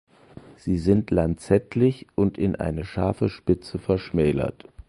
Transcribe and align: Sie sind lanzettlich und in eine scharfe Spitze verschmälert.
Sie 0.57 0.79
sind 0.79 1.11
lanzettlich 1.11 2.07
und 2.15 2.39
in 2.39 2.55
eine 2.55 2.85
scharfe 2.85 3.29
Spitze 3.29 3.77
verschmälert. 3.77 4.67